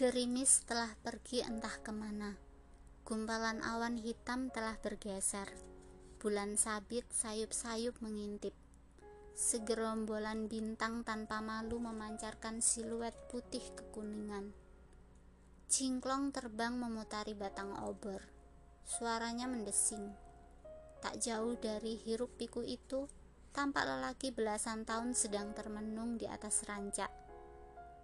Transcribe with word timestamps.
Gerimis 0.00 0.64
telah 0.64 0.88
pergi 1.04 1.44
entah 1.44 1.76
ke 1.84 1.92
mana. 1.92 2.32
Gumpalan 3.04 3.60
awan 3.60 4.00
hitam 4.00 4.48
telah 4.48 4.72
bergeser. 4.80 5.44
Bulan 6.16 6.56
sabit 6.56 7.04
sayup-sayup 7.12 8.00
mengintip. 8.00 8.56
Segerombolan 9.36 10.48
bintang 10.48 11.04
tanpa 11.04 11.44
malu 11.44 11.76
memancarkan 11.84 12.64
siluet 12.64 13.12
putih 13.28 13.60
kekuningan. 13.76 14.56
Cingklong 15.68 16.32
terbang 16.32 16.80
memutari 16.80 17.36
batang 17.36 17.76
obor. 17.84 18.24
Suaranya 18.88 19.52
mendesing. 19.52 20.16
Tak 21.04 21.20
jauh 21.20 21.60
dari 21.60 22.00
hiruk 22.00 22.40
piku 22.40 22.64
itu, 22.64 23.04
tampak 23.52 23.84
lelaki 23.84 24.32
belasan 24.32 24.88
tahun 24.88 25.12
sedang 25.12 25.52
termenung 25.52 26.16
di 26.16 26.24
atas 26.24 26.64
rancak 26.64 27.12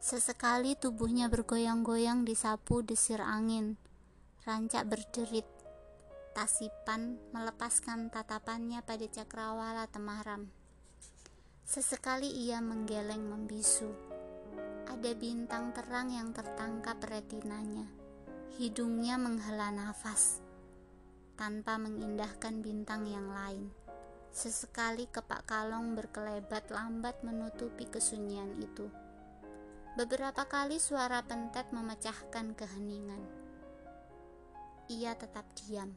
Sesekali 0.06 0.78
tubuhnya 0.78 1.26
bergoyang-goyang 1.26 2.22
disapu 2.22 2.78
desir 2.78 3.18
angin. 3.18 3.74
Rancak 4.46 4.86
berderit. 4.86 5.42
Tasipan 6.30 7.18
melepaskan 7.34 8.06
tatapannya 8.14 8.86
pada 8.86 9.02
cakrawala 9.02 9.90
temaram. 9.90 10.46
Sesekali 11.66 12.30
ia 12.30 12.62
menggeleng 12.62 13.18
membisu. 13.18 13.90
Ada 14.86 15.10
bintang 15.18 15.74
terang 15.74 16.14
yang 16.14 16.30
tertangkap 16.30 17.02
retinanya. 17.02 17.90
Hidungnya 18.62 19.18
menghela 19.18 19.74
nafas 19.74 20.38
tanpa 21.34 21.82
mengindahkan 21.82 22.62
bintang 22.62 23.10
yang 23.10 23.26
lain. 23.34 23.74
Sesekali 24.30 25.10
kepak 25.10 25.50
kalong 25.50 25.98
berkelebat 25.98 26.70
lambat 26.70 27.26
menutupi 27.26 27.90
kesunyian 27.90 28.54
itu. 28.62 28.86
Beberapa 29.96 30.44
kali 30.44 30.76
suara 30.76 31.24
pentet 31.24 31.72
memecahkan 31.72 32.52
keheningan. 32.52 33.24
Ia 34.92 35.16
tetap 35.16 35.48
diam. 35.56 35.88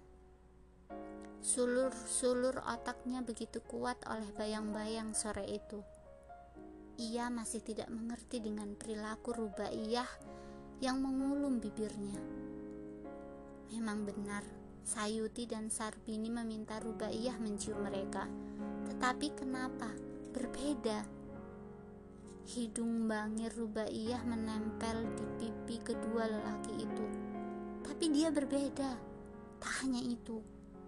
Sulur-sulur 1.43 2.63
otaknya 2.63 3.19
begitu 3.19 3.59
kuat 3.59 3.99
oleh 4.07 4.31
bayang-bayang 4.39 5.11
sore 5.11 5.43
itu. 5.51 5.83
Ia 6.95 7.27
masih 7.27 7.59
tidak 7.59 7.91
mengerti 7.91 8.39
dengan 8.39 8.71
perilaku 8.79 9.35
rubaiyah 9.35 10.07
yang 10.79 11.03
mengulum 11.03 11.59
bibirnya. 11.59 12.23
Memang 13.75 14.07
benar, 14.07 14.47
Sayuti 14.87 15.43
dan 15.43 15.67
Sarbini 15.67 16.31
meminta 16.31 16.79
rubaiyah 16.79 17.35
mencium 17.35 17.83
mereka. 17.83 18.31
Tetapi 18.87 19.27
kenapa? 19.35 19.91
Berbeda 20.31 21.18
Hidung 22.49 23.05
bangir 23.05 23.53
Rubaiyah 23.53 24.25
menempel 24.25 25.05
di 25.13 25.29
pipi 25.37 25.77
kedua 25.85 26.25
lelaki 26.25 26.81
itu. 26.81 27.05
Tapi 27.85 28.09
dia 28.09 28.33
berbeda. 28.33 28.89
Tak 29.61 29.85
hanya 29.85 30.01
itu, 30.01 30.41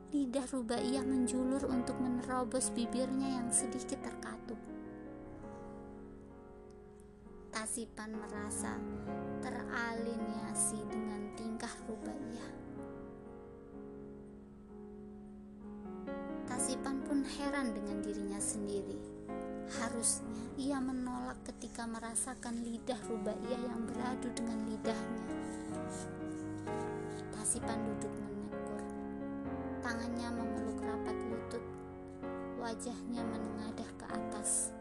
lidah 0.09 0.41
Rubaiyah 0.49 1.05
menjulur 1.05 1.61
untuk 1.69 2.01
menerobos 2.01 2.73
bibirnya 2.73 3.37
yang 3.37 3.53
sedikit 3.53 4.01
terkatup. 4.01 4.57
Tasipan 7.53 8.09
merasa 8.17 8.81
teraliniasi 9.45 10.81
dengan 10.89 11.29
tingkah 11.37 11.77
Rubaiyah. 11.85 12.49
Tasipan 16.49 17.05
pun 17.05 17.21
heran 17.21 17.69
dengan 17.77 18.01
dirinya 18.01 18.41
sendiri 18.41 19.10
Harusnya 19.79 20.35
ia 20.59 20.83
menolak 20.83 21.39
ketika 21.47 21.87
merasakan 21.87 22.59
lidah 22.59 22.99
Rubaiyah 23.07 23.61
yang 23.71 23.87
beradu 23.87 24.27
dengan 24.35 24.59
lidahnya. 24.67 25.23
Tasipan 27.31 27.79
duduk 27.87 28.11
menekur. 28.19 28.81
Tangannya 29.79 30.27
memeluk 30.35 30.79
rapat 30.83 31.15
lutut. 31.23 31.63
Wajahnya 32.59 33.23
menengadah 33.23 33.89
ke 33.95 34.05
atas. 34.11 34.75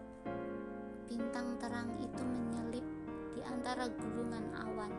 Bintang 1.07 1.55
terang 1.63 1.95
itu 2.03 2.23
menyelip 2.27 2.87
di 3.31 3.41
antara 3.47 3.87
gulungan 3.87 4.43
awan. 4.59 4.91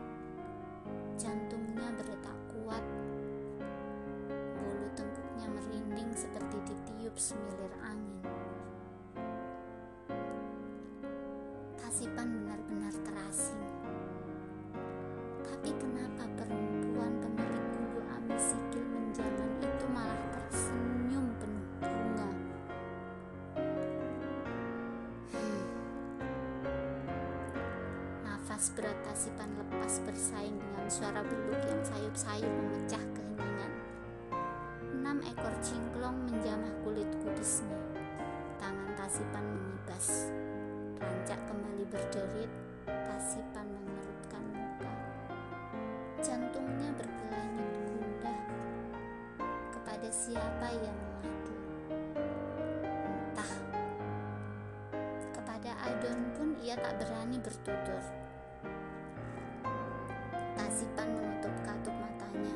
Jantungnya 1.20 1.92
berdetak 2.00 2.38
kuat. 2.48 2.84
Bulu 4.56 4.88
tengkuknya 4.96 5.46
merinding 5.52 6.16
seperti 6.16 6.56
ditiup 6.64 7.12
semilir 7.20 7.76
angin. 7.84 7.91
Tapi 15.62 15.78
kenapa 15.78 16.26
perempuan 16.42 17.22
pemilik 17.22 17.66
bulu 17.70 18.02
amis 18.10 18.50
sikil 18.50 18.82
itu 19.62 19.86
malah 19.94 20.18
tersenyum 20.34 21.30
penuh 21.38 21.66
bunga? 21.78 22.30
Hmm. 25.30 25.62
Nafas 28.26 28.74
berat 28.74 28.98
Tasipan 29.06 29.54
lepas 29.54 30.02
bersaing 30.02 30.58
dengan 30.58 30.86
suara 30.90 31.22
buluk 31.22 31.62
yang 31.62 31.82
sayup-sayup 31.86 32.50
memecah 32.50 33.04
keheningan. 33.14 33.72
Enam 34.98 35.22
ekor 35.22 35.54
cingklong 35.62 36.26
menjamah 36.26 36.74
kulit 36.82 37.06
kudisnya. 37.22 37.78
Tangan 38.58 38.98
Tasipan 38.98 39.46
mengibas. 39.46 40.26
Rancak 40.98 41.38
kembali 41.46 41.86
berderit, 41.86 42.50
Tasipan 42.82 43.70
mengerutkan 43.70 44.42
muka. 44.50 45.01
Jantungnya 46.22 46.86
bergelanyut 46.94 47.74
gundah. 47.82 48.38
Kepada 49.74 50.06
siapa 50.06 50.66
ia 50.70 50.92
mengadu? 50.94 51.54
Entah. 53.10 53.52
Kepada 55.34 55.70
Adon 55.82 56.20
pun 56.38 56.54
ia 56.62 56.78
tak 56.78 56.94
berani 57.02 57.42
bertutur. 57.42 58.02
Tasipan 60.54 61.10
menutup 61.10 61.54
katup 61.66 61.94
matanya. 61.98 62.54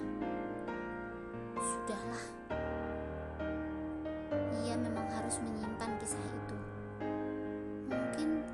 Sudahlah. 1.59 2.25
Ia 4.63 4.79
memang 4.79 5.11
harus 5.11 5.43
menyimpan 5.43 5.91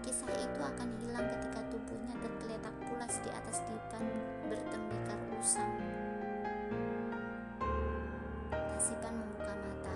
kisah 0.02 0.34
itu 0.34 0.60
akan 0.60 0.88
hilang 1.00 1.24
ketika 1.24 1.60
tubuhnya 1.72 2.12
di 3.22 3.30
atas 3.30 3.62
dipan 3.70 4.02
bertembikar 4.50 5.18
usang. 5.38 5.70
Tasipan 8.50 9.14
membuka 9.14 9.54
mata. 9.54 9.94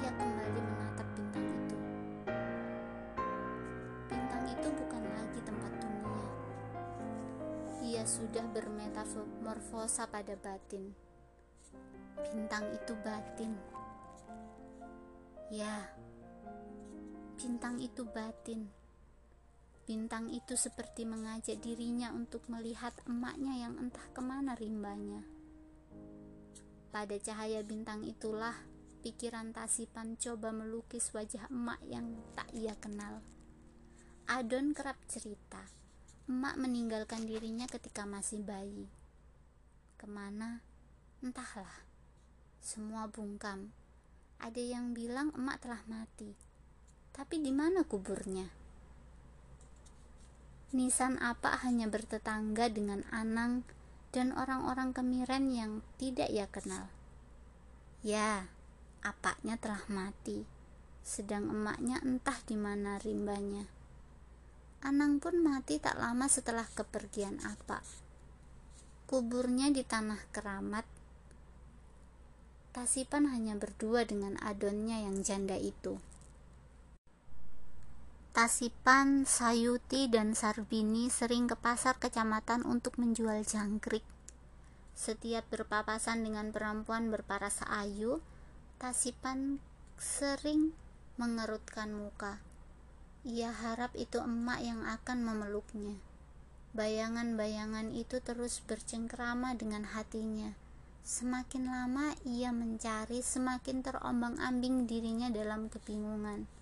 Ia 0.00 0.10
kembali 0.16 0.60
menatap 0.64 1.08
bintang 1.12 1.44
itu. 1.44 1.76
Bintang 4.08 4.44
itu 4.48 4.68
bukan 4.72 5.02
lagi 5.12 5.40
tempat 5.44 5.72
dunia. 5.76 6.26
Ia 7.84 8.02
sudah 8.08 8.44
bermetamorfosa 8.48 10.08
pada 10.08 10.32
batin. 10.40 10.96
Bintang 12.32 12.64
itu 12.72 12.96
batin. 13.04 13.52
Ya, 15.52 15.84
bintang 17.36 17.76
itu 17.76 18.08
batin. 18.08 18.81
Bintang 19.82 20.30
itu 20.30 20.54
seperti 20.54 21.02
mengajak 21.02 21.58
dirinya 21.58 22.14
untuk 22.14 22.46
melihat 22.46 22.94
emaknya 23.10 23.66
yang 23.66 23.74
entah 23.82 24.06
ke 24.14 24.22
mana 24.22 24.54
rimbanya. 24.54 25.26
Pada 26.94 27.18
cahaya 27.18 27.66
bintang 27.66 28.06
itulah 28.06 28.54
pikiran 29.02 29.50
Tasipan 29.50 30.14
coba 30.14 30.54
melukis 30.54 31.10
wajah 31.10 31.50
emak 31.50 31.82
yang 31.90 32.14
tak 32.38 32.46
ia 32.54 32.78
kenal. 32.78 33.18
Adon 34.30 34.70
kerap 34.70 34.94
cerita, 35.10 35.58
emak 36.30 36.54
meninggalkan 36.62 37.26
dirinya 37.26 37.66
ketika 37.66 38.06
masih 38.06 38.46
bayi. 38.46 38.86
Ke 39.98 40.06
mana? 40.06 40.62
Entahlah. 41.18 41.90
Semua 42.62 43.10
bungkam. 43.10 43.74
Ada 44.38 44.62
yang 44.62 44.94
bilang 44.94 45.34
emak 45.34 45.58
telah 45.66 45.82
mati. 45.90 46.30
Tapi 47.10 47.42
di 47.42 47.50
mana 47.50 47.82
kuburnya? 47.82 48.61
Nisan 50.72 51.20
apa 51.20 51.60
hanya 51.60 51.84
bertetangga 51.84 52.72
dengan 52.72 53.04
Anang 53.12 53.60
dan 54.08 54.32
orang-orang 54.32 54.96
kemiren 54.96 55.52
yang 55.52 55.84
tidak 56.00 56.32
ia 56.32 56.48
kenal. 56.48 56.88
Ya, 58.00 58.48
apaknya 59.04 59.60
telah 59.60 59.84
mati, 59.92 60.48
sedang 61.04 61.52
emaknya 61.52 62.00
entah 62.00 62.40
di 62.48 62.56
mana 62.56 62.96
rimbanya. 62.96 63.68
Anang 64.80 65.20
pun 65.20 65.44
mati 65.44 65.76
tak 65.76 66.00
lama 66.00 66.24
setelah 66.24 66.64
kepergian 66.64 67.44
apa. 67.44 67.84
Kuburnya 69.04 69.68
di 69.68 69.84
tanah 69.84 70.18
keramat. 70.32 70.88
Tasipan 72.72 73.28
hanya 73.28 73.60
berdua 73.60 74.08
dengan 74.08 74.40
adonnya 74.40 75.04
yang 75.04 75.20
janda 75.20 75.60
itu. 75.60 76.00
Tasipan, 78.32 79.28
Sayuti, 79.28 80.08
dan 80.08 80.32
Sarbini 80.32 81.12
sering 81.12 81.44
ke 81.44 81.52
pasar 81.52 82.00
kecamatan 82.00 82.64
untuk 82.64 82.96
menjual 82.96 83.44
jangkrik. 83.44 84.00
Setiap 84.96 85.44
berpapasan 85.52 86.24
dengan 86.24 86.48
perempuan 86.48 87.12
berparas 87.12 87.60
ayu, 87.68 88.24
Tasipan 88.80 89.60
sering 90.00 90.72
mengerutkan 91.20 91.92
muka. 91.92 92.40
Ia 93.28 93.52
harap 93.52 93.92
itu 94.00 94.16
emak 94.16 94.64
yang 94.64 94.80
akan 94.88 95.28
memeluknya. 95.28 96.00
Bayangan-bayangan 96.72 97.92
itu 97.92 98.16
terus 98.24 98.64
bercengkrama 98.64 99.60
dengan 99.60 99.84
hatinya. 99.92 100.56
Semakin 101.04 101.68
lama 101.68 102.16
ia 102.24 102.48
mencari, 102.48 103.20
semakin 103.20 103.84
terombang-ambing 103.84 104.88
dirinya 104.88 105.28
dalam 105.28 105.68
kebingungan. 105.68 106.61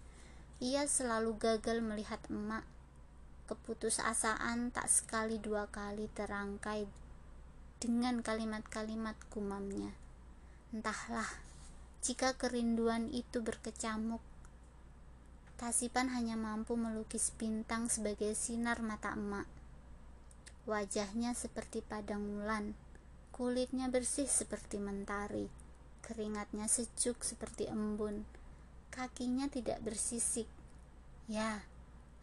Ia 0.60 0.84
selalu 0.84 1.40
gagal 1.40 1.80
melihat 1.80 2.20
emak. 2.28 2.68
Keputusasaan 3.48 4.68
tak 4.68 4.92
sekali 4.92 5.40
dua 5.40 5.64
kali 5.72 6.04
terangkai 6.12 6.84
dengan 7.80 8.20
kalimat-kalimat 8.20 9.16
gumamnya. 9.32 9.96
Entahlah, 10.68 11.24
jika 12.04 12.36
kerinduan 12.36 13.08
itu 13.08 13.40
berkecamuk, 13.40 14.20
Tasipan 15.56 16.12
hanya 16.12 16.36
mampu 16.36 16.76
melukis 16.76 17.32
bintang 17.36 17.88
sebagai 17.88 18.36
sinar 18.36 18.84
mata 18.84 19.16
emak. 19.16 19.48
Wajahnya 20.68 21.32
seperti 21.32 21.80
padang 21.80 22.20
mulan, 22.20 22.76
kulitnya 23.32 23.88
bersih 23.88 24.28
seperti 24.28 24.76
mentari, 24.76 25.48
keringatnya 26.04 26.68
sejuk 26.68 27.24
seperti 27.24 27.64
embun 27.68 28.39
kakinya 28.90 29.46
tidak 29.46 29.78
bersisik. 29.86 30.50
Ya, 31.30 31.62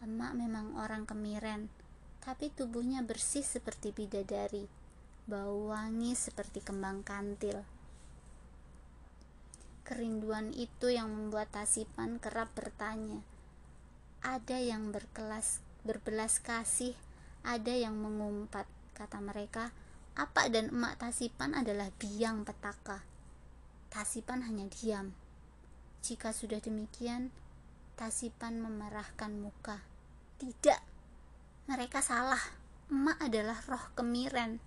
emak 0.04 0.36
memang 0.36 0.76
orang 0.76 1.08
kemiren, 1.08 1.72
tapi 2.20 2.52
tubuhnya 2.52 3.02
bersih 3.02 3.42
seperti 3.42 3.96
bidadari, 3.96 4.68
bau 5.26 5.72
wangi 5.72 6.12
seperti 6.14 6.60
kembang 6.60 7.02
kantil. 7.08 7.64
Kerinduan 9.88 10.52
itu 10.52 10.92
yang 10.92 11.08
membuat 11.08 11.48
Tasipan 11.56 12.20
kerap 12.20 12.52
bertanya. 12.52 13.24
Ada 14.20 14.60
yang 14.60 14.92
berkelas, 14.92 15.64
berbelas 15.88 16.44
kasih, 16.44 16.92
ada 17.48 17.72
yang 17.72 17.96
mengumpat. 17.96 18.68
Kata 18.92 19.24
mereka, 19.24 19.72
apa 20.20 20.52
dan 20.52 20.76
emak 20.76 21.00
Tasipan 21.00 21.56
adalah 21.56 21.88
biang 21.96 22.44
petaka. 22.44 23.00
Tasipan 23.88 24.44
hanya 24.44 24.68
diam. 24.68 25.16
Jika 26.08 26.32
sudah 26.32 26.64
demikian, 26.64 27.36
Tasipan 28.00 28.64
memerahkan 28.64 29.28
muka. 29.28 29.84
Tidak, 30.40 30.80
mereka 31.68 32.00
salah. 32.00 32.40
Emak 32.88 33.28
adalah 33.28 33.60
roh 33.68 33.92
kemiren. 33.92 34.64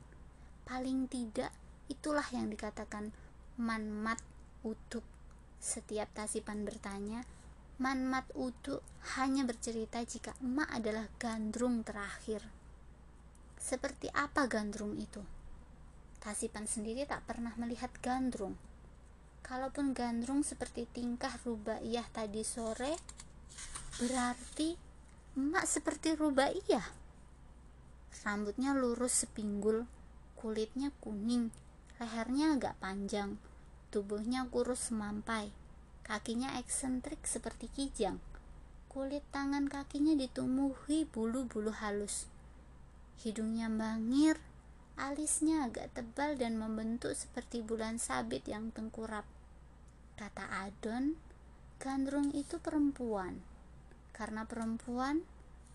Paling 0.68 1.08
tidak, 1.08 1.48
itulah 1.88 2.28
yang 2.28 2.52
dikatakan 2.52 3.16
manmat 3.56 4.20
utuk. 4.68 5.00
Setiap 5.56 6.12
Tasipan 6.12 6.68
bertanya, 6.68 7.24
manmat 7.80 8.28
utuk 8.36 8.84
hanya 9.16 9.48
bercerita 9.48 10.04
jika 10.04 10.36
emak 10.44 10.68
adalah 10.76 11.08
gandrung 11.16 11.80
terakhir. 11.80 12.44
Seperti 13.56 14.12
apa 14.12 14.44
gandrung 14.44 14.92
itu? 15.00 15.24
Tasipan 16.20 16.68
sendiri 16.68 17.08
tak 17.08 17.24
pernah 17.24 17.56
melihat 17.56 17.88
gandrung 18.04 18.60
kalaupun 19.44 19.92
gandrung 19.96 20.44
seperti 20.44 20.86
tingkah 20.90 21.32
rubaiyah 21.44 22.06
tadi 22.12 22.44
sore 22.44 22.96
berarti 24.00 24.76
emak 25.36 25.64
seperti 25.68 26.16
rubaiyah. 26.16 26.86
Rambutnya 28.24 28.76
lurus 28.76 29.24
sepinggul 29.24 29.88
kulitnya 30.36 30.92
kuning 31.04 31.52
lehernya 32.00 32.56
agak 32.56 32.80
panjang 32.80 33.36
tubuhnya 33.90 34.46
kurus 34.48 34.88
semampai 34.88 35.52
kakinya 36.10 36.58
eksentrik 36.58 37.22
seperti 37.22 37.70
kijang. 37.70 38.18
Kulit 38.90 39.22
tangan 39.30 39.70
kakinya 39.70 40.18
ditumbuhi 40.18 41.06
bulu-bulu 41.06 41.70
halus. 41.70 42.26
Hidungnya 43.22 43.70
bangir 43.70 44.42
alisnya 45.00 45.64
agak 45.64 45.96
tebal 45.96 46.36
dan 46.36 46.60
membentuk 46.60 47.16
seperti 47.16 47.64
bulan 47.64 47.96
sabit 47.96 48.44
yang 48.44 48.68
tengkurap 48.68 49.24
Kata 50.20 50.68
Adon, 50.68 51.16
gandrung 51.80 52.28
itu 52.36 52.60
perempuan. 52.60 53.40
Karena 54.12 54.44
perempuan, 54.44 55.24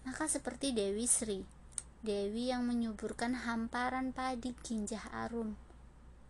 maka 0.06 0.30
seperti 0.30 0.70
Dewi 0.70 1.10
Sri, 1.10 1.42
Dewi 2.06 2.54
yang 2.54 2.70
menyuburkan 2.70 3.34
hamparan 3.34 4.14
padi 4.14 4.54
ginjah 4.62 5.02
arum 5.26 5.58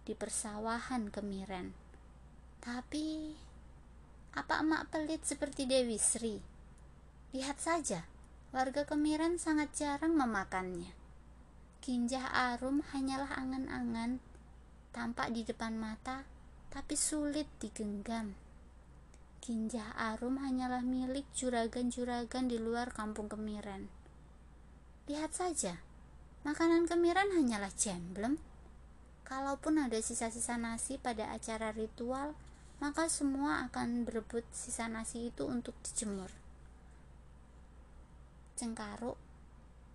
di 0.07 0.15
persawahan 0.15 1.11
kemiren. 1.11 1.75
Tapi, 2.63 3.35
apa 4.31 4.63
emak 4.63 4.95
pelit 4.95 5.27
seperti 5.27 5.67
Dewi 5.67 5.99
Sri? 5.99 6.39
Lihat 7.35 7.59
saja, 7.59 8.07
warga 8.55 8.87
kemiren 8.87 9.35
sangat 9.35 9.75
jarang 9.75 10.15
memakannya. 10.15 11.04
Ginjah 11.85 12.33
arum 12.33 12.81
hanyalah 12.81 13.37
angan-angan, 13.37 14.17
tampak 14.89 15.29
di 15.29 15.45
depan 15.45 15.77
mata, 15.77 16.25
tapi 16.73 16.97
sulit 16.97 17.45
digenggam. 17.61 18.33
Ginjah 19.37 19.93
arum 19.93 20.41
hanyalah 20.41 20.81
milik 20.81 21.29
juragan-juragan 21.37 22.49
di 22.49 22.57
luar 22.57 22.89
kampung 22.89 23.29
kemiren. 23.29 23.85
Lihat 25.05 25.37
saja, 25.37 25.77
makanan 26.41 26.89
kemiren 26.89 27.29
hanyalah 27.29 27.69
jemblem. 27.77 28.41
Kalaupun 29.21 29.77
ada 29.77 30.01
sisa-sisa 30.01 30.57
nasi 30.57 30.97
pada 30.97 31.29
acara 31.29 31.69
ritual, 31.69 32.33
maka 32.81 33.05
semua 33.13 33.61
akan 33.69 34.09
berebut 34.09 34.41
sisa 34.49 34.89
nasi 34.89 35.29
itu 35.29 35.45
untuk 35.45 35.77
dijemur. 35.85 36.33
Cengkaruk, 38.57 39.21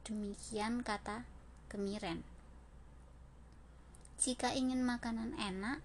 demikian 0.07 0.87
kata 0.87 1.40
kemiren. 1.71 2.27
Jika 4.19 4.53
ingin 4.53 4.83
makanan 4.85 5.39
enak, 5.39 5.79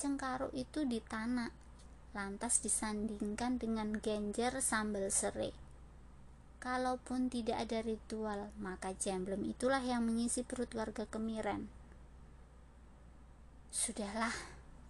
cengkaruk 0.00 0.54
itu 0.56 0.86
ditanak, 0.86 1.50
lantas 2.16 2.62
disandingkan 2.62 3.60
dengan 3.60 3.98
genjer 3.98 4.62
sambal 4.62 5.10
serai. 5.12 5.52
Kalaupun 6.62 7.26
tidak 7.26 7.66
ada 7.66 7.82
ritual, 7.82 8.54
maka 8.62 8.94
jemblem 8.94 9.42
itulah 9.50 9.82
yang 9.82 10.06
mengisi 10.06 10.46
perut 10.46 10.70
warga 10.78 11.04
kemiren. 11.10 11.66
Sudahlah, 13.74 14.30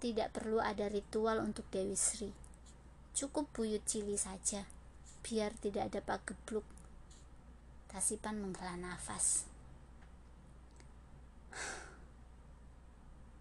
tidak 0.02 0.36
perlu 0.36 0.60
ada 0.60 0.90
ritual 0.90 1.40
untuk 1.40 1.64
Dewi 1.72 1.96
Sri. 1.96 2.28
Cukup 3.16 3.48
buyut 3.56 3.80
cili 3.88 4.20
saja, 4.20 4.68
biar 5.24 5.54
tidak 5.58 5.88
ada 5.88 6.00
pagebluk. 6.02 6.66
Tasipan 7.88 8.42
menghela 8.42 8.74
nafas. 8.76 9.51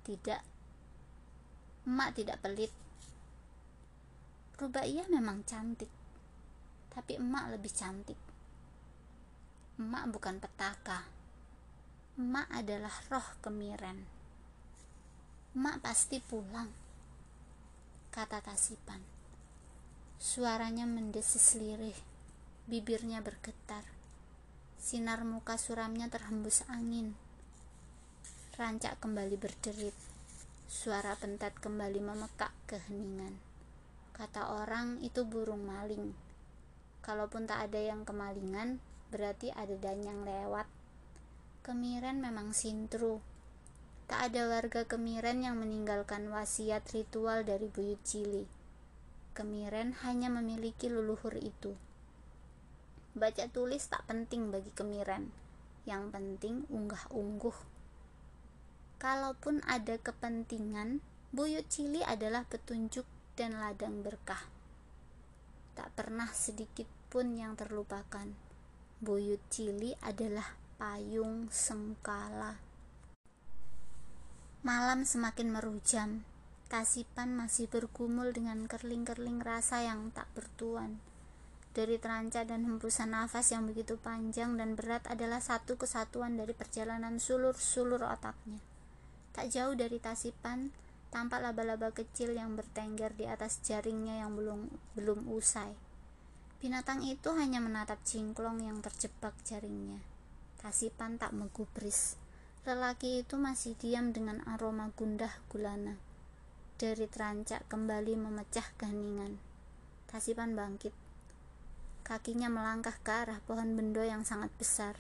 Tidak, 0.02 0.42
Emak 1.82 2.14
tidak 2.14 2.38
pelit. 2.46 2.70
Rubaiyah 4.62 5.10
memang 5.10 5.42
cantik, 5.42 5.90
tapi 6.94 7.18
emak 7.18 7.58
lebih 7.58 7.74
cantik. 7.74 8.20
Emak 9.82 10.14
bukan 10.14 10.38
petaka. 10.38 11.10
Emak 12.22 12.54
adalah 12.54 12.94
roh 13.10 13.26
kemiren. 13.42 14.06
Emak 15.58 15.82
pasti 15.82 16.22
pulang, 16.22 16.70
kata 18.14 18.46
Tasipan. 18.46 19.02
Suaranya 20.22 20.86
mendesis 20.86 21.58
lirih, 21.58 21.98
bibirnya 22.70 23.26
bergetar. 23.26 23.82
Sinar 24.78 25.26
muka 25.26 25.58
suramnya 25.58 26.14
terhembus 26.14 26.62
angin. 26.70 27.18
Rancak 28.52 29.00
kembali 29.00 29.40
berderit 29.40 29.96
Suara 30.68 31.16
pentat 31.16 31.56
kembali 31.56 32.04
memekak 32.04 32.52
keheningan. 32.68 33.40
Kata 34.12 34.60
orang 34.60 35.00
itu 35.00 35.24
burung 35.24 35.64
maling. 35.64 36.12
Kalaupun 37.00 37.48
tak 37.48 37.72
ada 37.72 37.80
yang 37.80 38.04
kemalingan, 38.04 38.84
berarti 39.08 39.56
ada 39.56 39.72
danyang 39.80 40.28
lewat. 40.28 40.68
Kemiren 41.64 42.20
memang 42.20 42.52
sintru. 42.52 43.24
Tak 44.12 44.36
ada 44.36 44.52
warga 44.52 44.84
Kemiren 44.84 45.48
yang 45.48 45.56
meninggalkan 45.56 46.28
wasiat 46.28 46.84
ritual 46.92 47.48
dari 47.48 47.72
buyut 47.72 48.04
cili. 48.04 48.44
Kemiren 49.32 49.96
hanya 50.04 50.28
memiliki 50.28 50.92
leluhur 50.92 51.40
itu. 51.40 51.72
Baca 53.16 53.48
tulis 53.48 53.88
tak 53.88 54.04
penting 54.12 54.52
bagi 54.52 54.76
Kemiren. 54.76 55.32
Yang 55.88 56.04
penting 56.12 56.68
unggah-ungguh 56.68 57.71
Kalaupun 59.02 59.66
ada 59.66 59.98
kepentingan, 59.98 61.02
buyut 61.34 61.66
cili 61.74 62.06
adalah 62.06 62.46
petunjuk 62.46 63.10
dan 63.34 63.58
ladang 63.58 64.06
berkah. 64.06 64.46
Tak 65.74 65.90
pernah 65.98 66.30
sedikit 66.30 66.86
pun 67.10 67.34
yang 67.34 67.58
terlupakan. 67.58 68.30
Buyut 69.02 69.42
Cili 69.50 69.98
adalah 70.06 70.54
payung 70.78 71.50
sengkala. 71.50 72.62
Malam 74.62 75.02
semakin 75.10 75.50
merujam. 75.50 76.22
Tasipan 76.70 77.34
masih 77.34 77.66
bergumul 77.66 78.30
dengan 78.32 78.70
kerling-kerling 78.70 79.42
rasa 79.42 79.82
yang 79.82 80.14
tak 80.14 80.30
bertuan. 80.38 81.02
Dari 81.74 81.98
teranca 81.98 82.46
dan 82.46 82.70
hembusan 82.70 83.18
nafas 83.18 83.50
yang 83.50 83.66
begitu 83.66 83.98
panjang 83.98 84.54
dan 84.62 84.78
berat 84.78 85.02
adalah 85.10 85.42
satu 85.42 85.74
kesatuan 85.82 86.38
dari 86.38 86.54
perjalanan 86.54 87.18
sulur-sulur 87.18 88.06
otaknya. 88.06 88.71
Tak 89.32 89.48
jauh 89.48 89.72
dari 89.76 89.96
Tasipan, 89.96 90.76
tampak 91.08 91.40
laba-laba 91.40 91.92
kecil 91.96 92.36
yang 92.36 92.60
bertengger 92.60 93.16
di 93.16 93.28
atas 93.28 93.64
jaringnya 93.64 94.24
yang 94.24 94.36
belum 94.36 94.68
belum 95.00 95.28
usai. 95.32 95.72
Binatang 96.62 97.02
itu 97.02 97.34
hanya 97.34 97.58
menatap 97.58 97.98
cingklong 98.06 98.62
yang 98.62 98.84
terjebak 98.86 99.34
jaringnya. 99.48 99.98
Tasipan 100.62 101.18
tak 101.18 101.34
menggubris. 101.34 102.20
Lelaki 102.62 103.26
itu 103.26 103.42
masih 103.42 103.74
diam 103.82 104.14
dengan 104.14 104.46
aroma 104.46 104.94
gundah 104.94 105.34
gulana. 105.50 105.98
Dari 106.78 107.10
terancak 107.10 107.66
kembali 107.66 108.14
memecah 108.14 108.70
keheningan. 108.78 109.42
Tasipan 110.06 110.54
bangkit. 110.54 110.94
Kakinya 112.06 112.54
melangkah 112.54 112.94
ke 113.02 113.10
arah 113.10 113.42
pohon 113.50 113.74
bendo 113.74 114.06
yang 114.06 114.22
sangat 114.22 114.54
besar. 114.62 114.94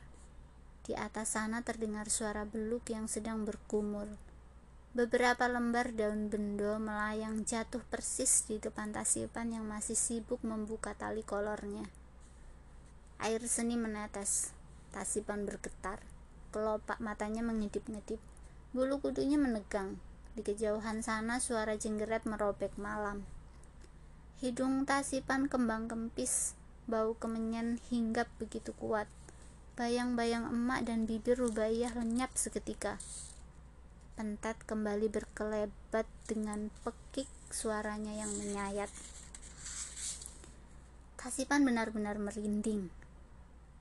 Di 0.82 0.98
atas 0.98 1.38
sana 1.38 1.62
terdengar 1.62 2.10
suara 2.10 2.42
beluk 2.46 2.90
yang 2.90 3.06
sedang 3.06 3.46
berkumur. 3.46 4.10
Beberapa 4.92 5.48
lembar 5.48 5.96
daun 5.96 6.28
bendo 6.28 6.76
melayang 6.76 7.48
jatuh 7.48 7.80
persis 7.88 8.44
di 8.50 8.60
depan 8.60 8.92
Tasipan 8.92 9.56
yang 9.56 9.64
masih 9.64 9.96
sibuk 9.96 10.44
membuka 10.44 10.92
tali 11.00 11.24
kolornya. 11.24 11.88
Air 13.22 13.46
seni 13.48 13.80
menetes. 13.80 14.52
Tasipan 14.92 15.48
bergetar. 15.48 16.04
Kelopak 16.52 17.00
matanya 17.00 17.40
mengedip-ngedip. 17.40 18.20
Bulu 18.76 19.00
kudunya 19.00 19.40
menegang. 19.40 19.96
Di 20.36 20.44
kejauhan 20.44 21.06
sana 21.06 21.40
suara 21.40 21.80
jenggeret 21.80 22.28
merobek 22.28 22.76
malam. 22.76 23.24
Hidung 24.44 24.84
Tasipan 24.90 25.48
kembang 25.48 25.88
kempis. 25.88 26.58
Bau 26.90 27.16
kemenyan 27.16 27.80
hinggap 27.88 28.28
begitu 28.42 28.76
kuat. 28.76 29.08
Bayang-bayang 29.82 30.46
emak 30.46 30.86
dan 30.86 31.10
bibir 31.10 31.42
Rubaiyah 31.42 31.98
lenyap 31.98 32.30
seketika. 32.38 33.02
Pentat 34.14 34.54
kembali 34.70 35.10
berkelebat 35.10 36.06
dengan 36.30 36.70
pekik 36.86 37.26
suaranya 37.50 38.14
yang 38.14 38.30
menyayat. 38.30 38.94
Kasipan 41.18 41.66
benar-benar 41.66 42.22
merinding. 42.22 42.94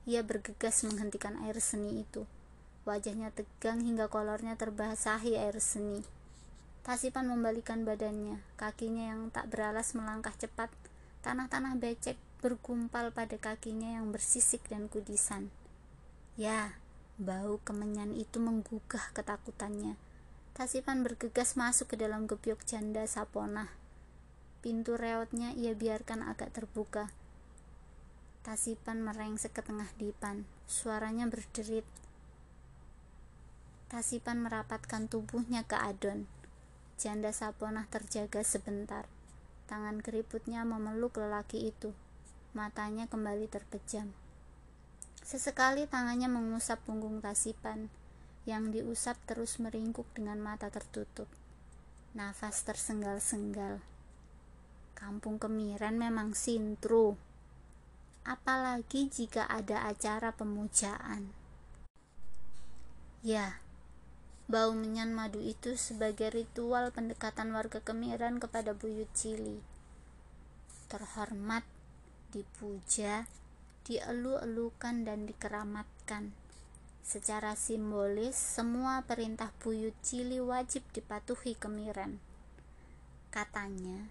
Ia 0.09 0.25
bergegas 0.25 0.81
menghentikan 0.81 1.37
air 1.45 1.61
seni 1.61 2.01
itu. 2.01 2.25
Wajahnya 2.89 3.29
tegang 3.29 3.85
hingga 3.85 4.09
kolornya 4.09 4.57
terbasahi 4.57 5.37
air 5.37 5.61
seni. 5.61 6.01
Tasipan 6.81 7.29
membalikan 7.29 7.85
badannya, 7.85 8.41
kakinya 8.57 9.13
yang 9.13 9.29
tak 9.29 9.53
beralas 9.53 9.93
melangkah 9.93 10.33
cepat. 10.33 10.73
Tanah-tanah 11.21 11.77
becek 11.77 12.17
bergumpal 12.41 13.13
pada 13.13 13.37
kakinya 13.37 14.01
yang 14.01 14.09
bersisik 14.09 14.65
dan 14.65 14.89
kudisan. 14.89 15.53
Ya, 16.37 16.79
bau 17.17 17.59
kemenyan 17.63 18.15
itu 18.15 18.39
menggugah 18.39 19.11
ketakutannya 19.11 19.99
Tasipan 20.51 20.99
bergegas 20.99 21.55
masuk 21.55 21.89
ke 21.89 21.97
dalam 21.97 22.27
gebyok 22.27 22.67
janda 22.67 23.07
Sapona. 23.07 23.71
Pintu 24.59 24.99
reotnya 24.99 25.55
ia 25.55 25.71
biarkan 25.71 26.27
agak 26.27 26.51
terbuka. 26.51 27.07
Tasipan 28.43 28.99
merengsek 28.99 29.55
ke 29.55 29.63
tengah 29.63 29.87
dipan. 29.95 30.43
Suaranya 30.67 31.23
berderit. 31.31 31.87
Tasipan 33.87 34.43
merapatkan 34.43 35.07
tubuhnya 35.07 35.63
ke 35.63 35.79
adon. 35.79 36.27
Janda 36.99 37.31
Sapona 37.31 37.87
terjaga 37.87 38.43
sebentar. 38.43 39.07
Tangan 39.71 40.03
keriputnya 40.03 40.67
memeluk 40.67 41.15
lelaki 41.15 41.71
itu. 41.71 41.95
Matanya 42.51 43.07
kembali 43.07 43.47
terpejam. 43.47 44.11
Sesekali 45.31 45.87
tangannya 45.87 46.27
mengusap 46.27 46.83
punggung 46.83 47.23
Tasipan 47.23 47.87
yang 48.43 48.67
diusap 48.67 49.15
terus 49.23 49.63
meringkuk 49.63 50.03
dengan 50.11 50.35
mata 50.43 50.67
tertutup. 50.67 51.31
Nafas 52.11 52.67
tersenggal-senggal. 52.67 53.79
Kampung 54.91 55.39
Kemiren 55.39 55.95
memang 55.95 56.35
sintru. 56.35 57.15
Apalagi 58.27 59.07
jika 59.07 59.47
ada 59.47 59.87
acara 59.87 60.35
pemujaan. 60.35 61.31
Ya, 63.23 63.63
bau 64.51 64.75
menyan 64.75 65.15
madu 65.15 65.39
itu 65.39 65.79
sebagai 65.79 66.27
ritual 66.27 66.91
pendekatan 66.91 67.55
warga 67.55 67.79
Kemiren 67.79 68.35
kepada 68.35 68.75
Buyut 68.75 69.07
Cili. 69.15 69.63
Terhormat, 70.91 71.63
dipuja, 72.35 73.31
dielu-elukan 73.85 75.05
dan 75.05 75.25
dikeramatkan 75.25 76.33
Secara 77.01 77.57
simbolis, 77.57 78.37
semua 78.37 79.03
perintah 79.03 79.49
buyut 79.59 79.91
cili 80.05 80.37
wajib 80.37 80.85
dipatuhi 80.93 81.57
kemiren. 81.57 82.21
Katanya, 83.33 84.07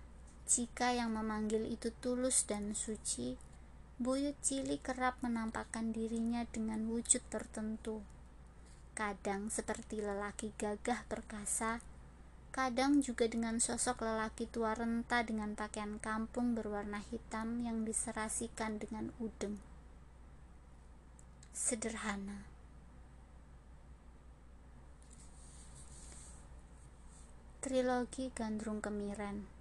jika 0.50 0.92
yang 0.92 1.14
memanggil 1.14 1.64
itu 1.70 1.94
tulus 2.02 2.44
dan 2.44 2.74
suci, 2.74 3.38
buyut 4.02 4.34
cili 4.42 4.82
kerap 4.82 5.16
menampakkan 5.22 5.94
dirinya 5.94 6.42
dengan 6.50 6.90
wujud 6.90 7.22
tertentu. 7.30 8.02
Kadang 8.92 9.48
seperti 9.48 10.02
lelaki 10.02 10.50
gagah 10.58 11.06
perkasa, 11.06 11.80
kadang 12.50 12.99
juga 12.99 13.30
dengan 13.30 13.62
sosok 13.62 14.02
lelaki 14.02 14.50
tua 14.50 14.75
renta 14.75 15.23
dengan 15.23 15.54
pakaian 15.54 16.02
kampung 16.02 16.59
berwarna 16.59 16.99
hitam 16.99 17.62
yang 17.62 17.87
diserasikan 17.87 18.83
dengan 18.83 19.14
udeng. 19.23 19.62
Sederhana 21.54 22.47
Trilogi 27.62 28.35
Gandrung 28.35 28.83
Kemiren 28.83 29.61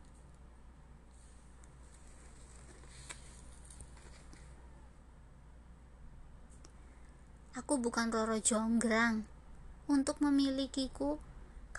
Aku 7.60 7.76
bukan 7.76 8.08
Roro 8.08 8.40
Jonggrang. 8.40 9.28
Untuk 9.92 10.24
memilikiku, 10.24 11.20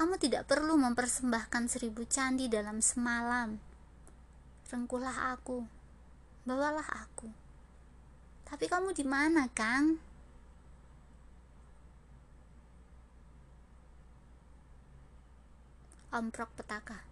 kamu 0.01 0.17
tidak 0.17 0.49
perlu 0.49 0.81
mempersembahkan 0.81 1.69
seribu 1.69 2.09
candi 2.09 2.49
dalam 2.49 2.81
semalam. 2.81 3.61
Rengkulah 4.73 5.37
aku, 5.37 5.69
bawalah 6.49 6.89
aku. 7.05 7.29
Tapi 8.49 8.65
kamu 8.65 8.97
di 8.97 9.05
mana, 9.05 9.45
Kang? 9.53 10.01
amprok 16.11 16.51
petaka 16.59 17.10